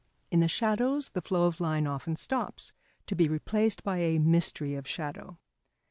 In 0.31 0.39
the 0.39 0.47
shadows 0.47 1.11
the 1.11 1.21
flow 1.21 1.45
of 1.45 1.61
line 1.61 1.85
often 1.85 2.15
stops, 2.15 2.73
to 3.05 3.13
be 3.13 3.27
replaced 3.27 3.83
by 3.83 3.99
a 3.99 4.17
mystery 4.17 4.73
of 4.73 4.87
shadow. 4.87 5.37